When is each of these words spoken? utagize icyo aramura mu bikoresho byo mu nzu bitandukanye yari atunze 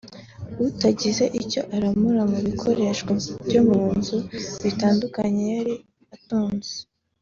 utagize 0.67 1.23
icyo 1.41 1.61
aramura 1.75 2.21
mu 2.31 2.39
bikoresho 2.47 3.09
byo 3.47 3.61
mu 3.69 3.81
nzu 3.97 4.17
bitandukanye 4.63 5.41
yari 5.55 5.73
atunze 6.17 6.73